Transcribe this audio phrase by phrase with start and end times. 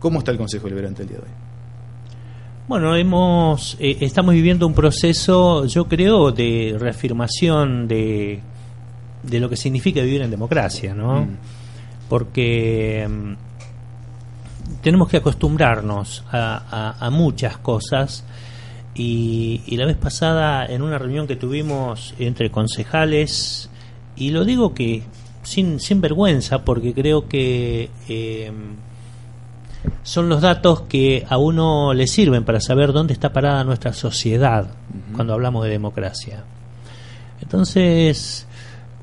[0.00, 1.30] ¿Cómo está el Consejo Deliberante el día de hoy?
[2.68, 8.40] Bueno, hemos, eh, estamos viviendo un proceso, yo creo, de reafirmación de,
[9.22, 11.22] de lo que significa vivir en democracia, ¿no?
[11.22, 11.36] Mm.
[12.08, 13.32] Porque mm,
[14.82, 16.62] tenemos que acostumbrarnos a,
[16.98, 18.24] a- a muchas cosas
[18.94, 23.70] y, y la vez pasada en una reunión que tuvimos entre concejales,
[24.16, 25.02] y lo digo que
[25.42, 27.88] sin, sin vergüenza, porque creo que...
[28.08, 28.52] eh,
[30.02, 34.68] son los datos que a uno le sirven para saber dónde está parada nuestra sociedad
[35.14, 36.44] cuando hablamos de democracia.
[37.40, 38.46] Entonces,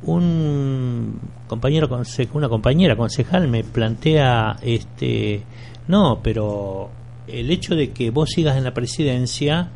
[0.03, 1.89] un compañero
[2.33, 5.43] una compañera concejal me plantea este
[5.87, 6.89] no, pero
[7.27, 9.69] el hecho de que vos sigas en la presidencia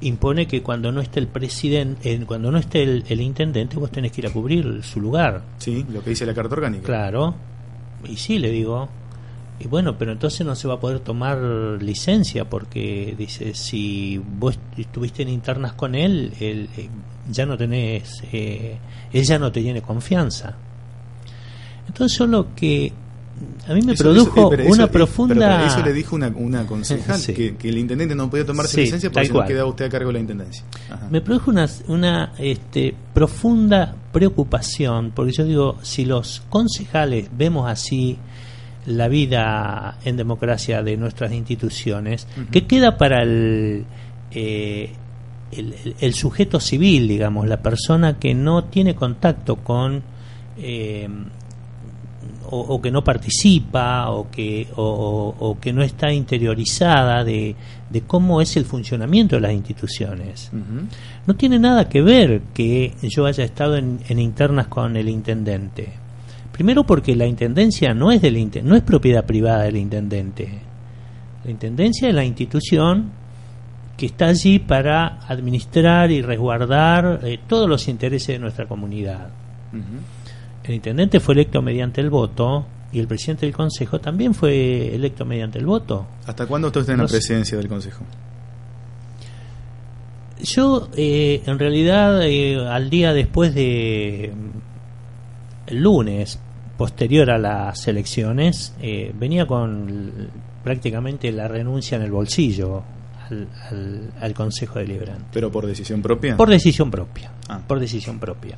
[0.00, 4.12] impone que cuando no esté el presidente, cuando no esté el, el intendente, vos tenés
[4.12, 5.42] que ir a cubrir su lugar.
[5.58, 6.84] Sí, lo que dice la Carta Orgánica.
[6.84, 7.34] Claro.
[8.08, 8.88] Y sí, le digo.
[9.60, 11.38] Y bueno, pero entonces no se va a poder tomar
[11.80, 16.88] licencia porque dice, si vos estuviste en internas con él, él eh,
[17.30, 18.76] ya no tenés, eh,
[19.12, 20.54] él ya no te tiene confianza.
[21.88, 22.92] Entonces yo lo que
[23.68, 25.34] a mí me Eso- produjo eso- espera, una eso- profunda...
[25.34, 27.34] pero eso le dijo una, una concejal Sí.
[27.34, 30.08] que, que el intendente no podía tomarse Sí, licencia porque no quedaba usted a cargo
[30.08, 30.64] de la intendencia.
[30.90, 31.08] Ajá.
[31.10, 38.18] me produjo una, una este, profunda preocupación, porque yo digo, si los concejales vemos así
[38.88, 42.46] la vida en democracia de nuestras instituciones, Ujú.
[42.50, 43.84] ¿qué queda para el,
[44.30, 44.90] eh,
[45.52, 50.02] el, el- sujeto civil, digamos, la persona que no tiene contacto con...
[50.58, 51.08] eh,
[52.50, 57.54] o, o que no participa o que, o, que no está interiorizada de,
[57.90, 60.50] de cómo es el funcionamiento de las instituciones.
[61.26, 65.90] No tiene nada que ver que yo haya estado en, en internas con el intendente.
[66.58, 70.58] Primero porque la intendencia no es del no es propiedad privada del intendente.
[71.44, 73.12] La intendencia es la institución
[73.96, 79.28] que está allí para administrar y resguardar eh, todos los intereses de nuestra comunidad.
[80.64, 85.24] El intendente fue electo mediante el voto y el presidente del consejo también fue electo
[85.24, 86.08] mediante el voto.
[86.26, 87.18] ¿Hasta cuándo usted está en No la sé.
[87.18, 88.04] presidencia del Consejo?
[90.42, 96.40] Yo, eh, en realidad, eh, al día después de mm, el lunes,
[96.78, 100.30] posterior a las elecciones, eh, venía con
[100.64, 102.82] prácticamente la renuncia en el bolsillo
[103.28, 105.24] al, al- al Consejo Deliberante.
[105.32, 106.36] ¿Pero por decisión propia?
[106.38, 107.30] Por decisión propia.
[107.48, 107.60] Ah.
[107.66, 108.56] Por decisión propia.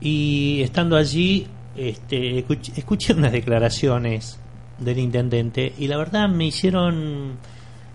[0.00, 1.46] Y estando allí,
[1.76, 4.38] este, escuch- escuché unas declaraciones
[4.78, 7.32] del intendente y la verdad me hicieron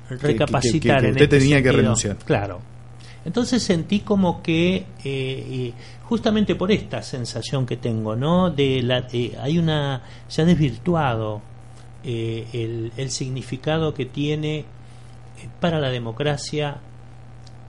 [0.10, 2.18] que- recapacitar que- que en usted este tenía que renunciar.
[2.18, 2.60] Claro.
[3.26, 5.74] Entonces sentí como que eh, y
[6.04, 8.50] justamente por esta sensación que tengo, ¿no?
[8.50, 11.42] De la, eh, hay una se ha desvirtuado
[12.04, 14.66] eh, el, el significado que tiene eh,
[15.62, 16.82] para la democracia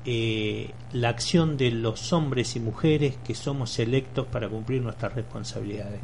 [0.06, 5.98] eh, la acción de los hombres y mujeres que somos electos para cumplir nuestras responsabilidades.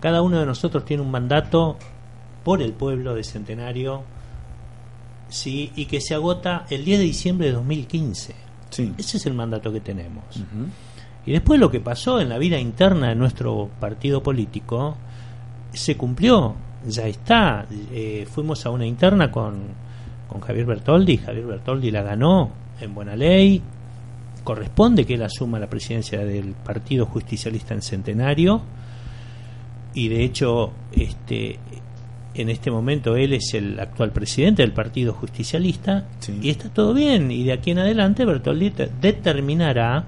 [0.00, 1.78] Cada uno de nosotros tiene un mandato
[2.44, 4.02] por el pueblo de Centenario
[5.30, 8.47] sí, y que se agota el 10 de diciembre de 2015.
[8.70, 8.92] Sí.
[8.98, 10.24] Ese es el mandato que tenemos.
[11.26, 14.96] Y después lo que pasó en la vida interna de nuestro partido político
[15.72, 16.54] se cumplió,
[16.86, 17.66] ya está.
[17.92, 19.58] Eh, fuimos a una interna con,
[20.28, 23.62] con Javier Bertoldi, Javier Bertoldi la ganó en buena ley,
[24.44, 28.62] corresponde que él asuma la presidencia del Partido Justicialista en Centenario
[29.94, 31.58] y de hecho este
[32.34, 36.38] en este momento él es el actual presidente del Partido Justicialista Sí.
[36.42, 40.04] y está todo bien y de aquí en adelante Bertoldi te- determinará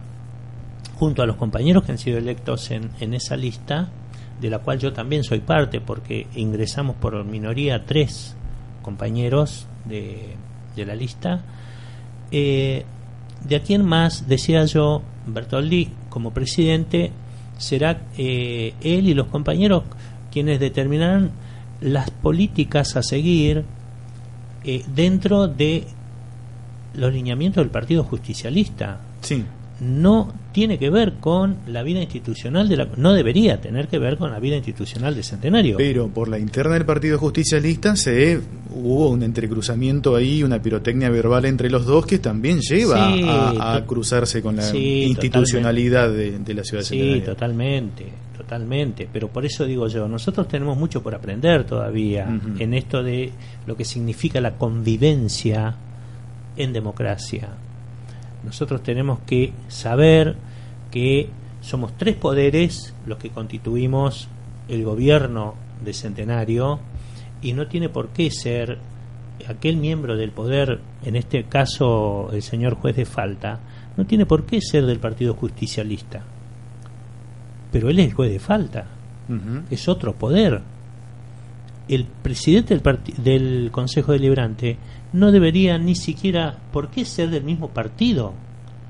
[0.97, 3.89] junto a los compañeros que han sido electos en, en esa lista
[4.41, 8.37] de la cual yo también soy parte porque ingresamos por minoría tres
[8.83, 10.35] compañeros de,
[10.77, 11.43] de la lista
[12.31, 12.85] eh,
[13.47, 17.11] de aquí en más, decía yo, Bertoldi como presidente,
[17.56, 19.85] será eh, él y los compañeros
[20.31, 21.31] quienes determinarán
[21.81, 23.65] las políticas a seguir
[24.65, 25.85] eh, dentro de
[26.94, 29.00] los lineamientos del Partido Justicialista.
[29.23, 29.44] Sí.
[29.81, 34.19] No tiene que ver con la vida institucional de la, no debería tener que ver
[34.19, 35.77] con la vida institucional de Centenario.
[35.77, 38.41] Pero por la interna del Partido Justicialista se
[38.75, 43.82] hubo un entrecruzamiento ahí, una pirotecnia verbal entre los dos que también lleva Sí, a,
[43.87, 48.06] cruzarse con la sí, institucionalidad de, de la ciudad de Sí, totalmente,
[48.37, 49.09] totalmente.
[49.11, 52.29] Pero por eso digo yo, nosotros tenemos mucho por aprender todavía
[52.59, 53.32] en esto de
[53.67, 55.75] lo que significa la convivencia
[56.56, 57.49] en democracia.
[58.45, 60.37] Nosotros tenemos que saber
[60.91, 61.29] que
[61.61, 64.29] somos tres poderes los que constituimos
[64.69, 65.55] el gobierno
[65.85, 66.81] de Centenario
[67.43, 68.79] y no tiene por qué ser
[69.49, 73.61] aquel miembro del poder, en este caso el señor juez de falta,
[73.97, 76.23] no tiene por qué ser del Partido Justicialista.
[77.73, 78.87] Pero él es el juez de falta,
[79.71, 80.61] es otro poder.
[81.93, 84.77] El presidente del, del Consejo Deliberante
[85.13, 88.33] no debería ni siquiera por qué ser del mismo partido,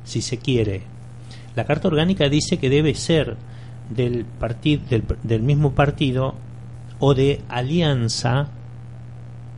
[0.05, 0.83] si se quiere.
[1.57, 3.37] La Carta Orgánica dice que debe ser
[3.89, 4.27] del,
[4.89, 6.35] del, del mismo partido
[6.99, 8.49] o de alianza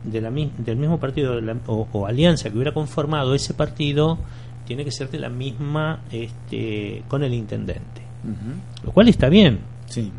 [0.05, 4.17] de la del mismo partido de la- o, o alianza que hubiera conformado ese partido
[4.65, 8.01] tiene que ser de la misma este, con el intendente
[8.83, 10.11] lo cual está bien Sí.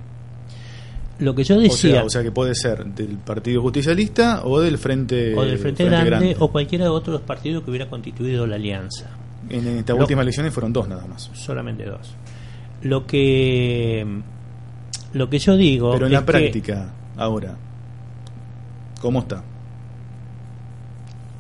[1.21, 4.61] Lo que yo O decía sea, o sea que puede ser del Partido Justicialista o
[4.61, 8.57] del Frente, o del Frente, Grande, o cualquiera de otros partidos que hubiera constituido la
[8.57, 9.11] alianza
[9.49, 11.31] En estas últimas elecciones fueron dos nada más.
[11.35, 12.15] solamente dos
[12.83, 14.05] lo que
[15.13, 17.57] lo que yo digo Pero en es la que- práctica, ahora,
[19.01, 19.43] ¿cómo está?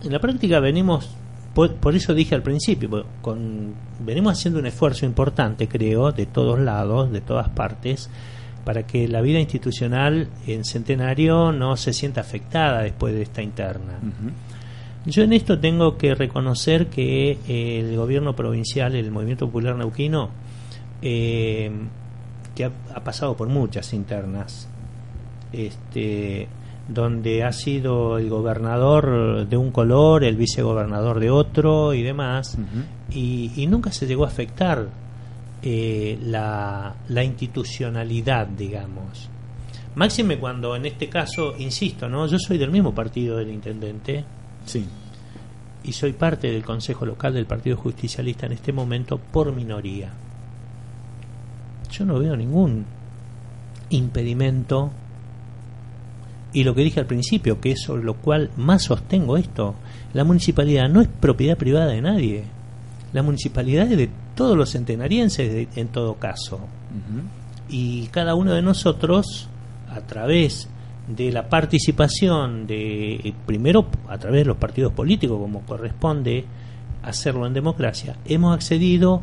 [0.04, 1.08] en la práctica venimos
[1.54, 6.26] por, por eso dije al principio po- con venimos haciendo un esfuerzo importante creo de
[6.26, 8.10] todos lados de todas partes
[8.64, 13.98] para que la vida institucional en Centenario no se sienta afectada después de esta interna.
[15.06, 20.30] Yo en esto tengo que reconocer que eh, el gobierno provincial, el Movimiento Popular Neuquino,
[21.02, 21.70] eh,
[22.54, 24.66] que ha, ha pasado por muchas internas,
[25.52, 26.48] este,
[26.88, 32.56] donde ha sido el gobernador de un color, el vicegobernador de otro y demás,
[33.10, 34.88] y nunca se llegó a afectar
[35.66, 39.30] eh, la, la institucionalidad, digamos.
[39.94, 42.26] Máxime cuando en este caso, insisto, ¿no?
[42.26, 44.24] yo soy del mismo partido del intendente,
[44.66, 44.84] Sí.
[45.84, 50.12] y soy parte del Consejo Local del Partido Justicialista en este momento por minoría.
[51.90, 52.84] Yo no veo ningún
[53.90, 54.90] impedimento
[56.52, 59.74] y lo que dije al principio, que es sobre lo cual más sostengo esto,
[60.12, 62.44] la municipalidad no es propiedad privada de nadie.
[63.12, 66.60] La municipalidad es de todos los centenarienses de- en todo caso.
[67.68, 69.48] Y cada uno de nosotros
[69.90, 70.68] a través
[71.08, 76.44] de la participación de eh, primero a través de los partidos políticos como corresponde
[77.02, 79.20] hacerlo en democracia hemos accedido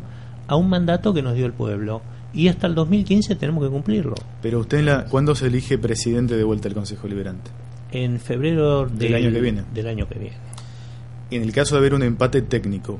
[0.47, 2.01] a un mandato que nos dio el pueblo.
[2.33, 4.15] Y hasta el 2015 tenemos que cumplirlo.
[4.41, 7.51] Pero usted, en la, ¿cuándo se elige presidente de vuelta del Consejo Liberante?
[7.93, 9.63] en febrero Del año que viene.
[9.73, 10.37] del año que viene.
[11.29, 12.99] En el caso de haber un empate técnico,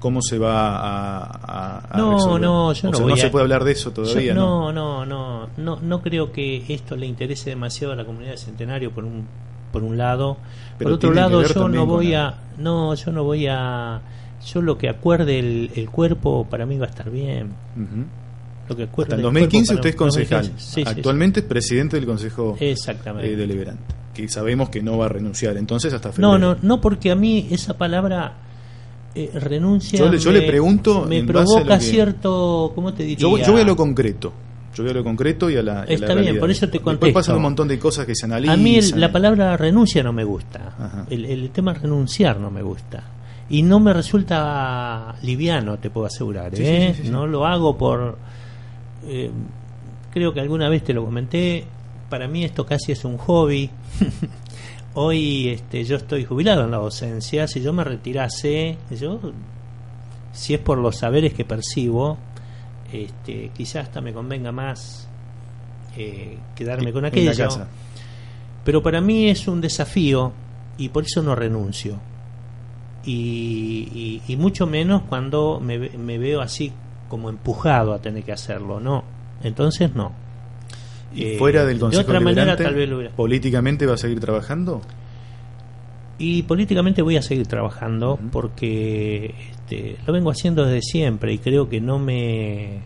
[0.00, 2.40] ¿cómo se va a, No, resolver?
[2.42, 4.34] no, yo O no sea, voy no se a- puede hablar de eso todavía, Yo-
[4.34, 4.72] ¿no?
[4.72, 8.38] no, no, no, no, no creo que esto le interese demasiado a la comunidad de
[8.38, 9.26] Centenario por un
[9.72, 10.36] por un lado,
[10.78, 14.00] Pero por otro lado yo no voy a no, yo no voy a
[14.44, 17.52] yo lo que acuerde el, el cuerpo para mí va a estar bien.
[18.68, 20.42] Lo que acuerde Hasta el el 2015 cuerpo usted es concejal.
[20.42, 20.88] 2015, sí, sí, sí.
[20.88, 23.32] Actualmente es presidente del Consejo Exactamente.
[23.32, 23.82] eh, Deliberante.
[24.14, 25.56] Que sabemos que no va a renunciar.
[25.56, 26.38] Entonces, hasta No, febrero.
[26.38, 28.32] no, no porque a mí esa palabra
[29.14, 33.18] eh, renuncia Yo le- yo le pregunto me provoca que- cierto, ¿cómo te diría?
[33.18, 34.32] Yo, voy- yo voy a lo concreto.
[34.74, 35.72] Yo voy a lo concreto y a la.
[35.72, 36.40] y a la Está bien, realidad.
[36.40, 37.14] por eso te Después contesto.
[37.14, 38.54] pasan un montón de cosas que se analizan.
[38.54, 41.06] A mí el- la palabra renuncia no me gusta.
[41.10, 43.02] El, el tema renunciar no me gusta.
[43.50, 46.54] Y no me resulta liviano, te puedo asegurar.
[46.54, 46.94] Sí, ¿eh?
[46.96, 47.10] sí, sí.
[47.10, 48.16] No lo hago por...
[49.08, 49.28] eh,
[50.12, 51.64] creo que alguna vez te lo comenté.
[52.08, 53.68] Para mí esto casi es un hobby.
[54.94, 57.46] Hoy este, yo estoy jubilado en la docencia.
[57.46, 59.20] Si yo me retirase, yo,
[60.32, 62.18] si es por los saberes que percibo,
[62.92, 65.08] este, quizás hasta me convenga más
[65.96, 67.44] eh, quedarme con En la aquello.
[67.44, 67.68] casa.
[68.64, 70.32] Pero para mí es un desafío
[70.76, 71.96] y por eso no renuncio.
[73.04, 76.72] Y, y- y mucho menos cuando me, me veo así
[77.08, 79.04] como empujado a tener que hacerlo, no.
[79.42, 80.12] Entonces no.
[81.14, 83.14] Y Eh, fuera del Consejo de otra manera Deliberante, tal vez lo hubiera.
[83.16, 84.80] políticamente va a seguir trabajando.
[86.18, 91.68] Y políticamente voy a seguir trabajando porque este, lo vengo haciendo desde siempre y creo
[91.68, 92.80] que no me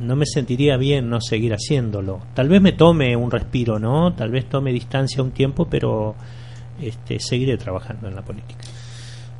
[0.00, 2.20] no me sentiría bien no seguir haciéndolo.
[2.34, 4.14] Tal vez me tome un respiro, ¿no?
[4.14, 6.14] Tal vez tome distancia un tiempo, pero
[6.80, 8.60] este, seguiré trabajando en la política.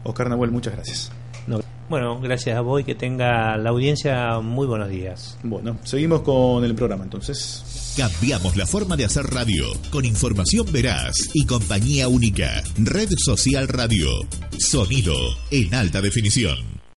[0.04, 1.12] Oscar Nahuel, muchas gracias.
[1.46, 5.38] No, Bueno, gracias a vos y que tenga la audiencia muy buenos días.
[5.42, 7.64] Bueno, seguimos con el programa entonces.
[7.96, 12.62] Cambiamos la forma de hacer radio con información veraz y compañía única.
[12.78, 14.08] Red Social Radio.
[14.58, 15.14] Sonido
[15.50, 16.81] en alta definición.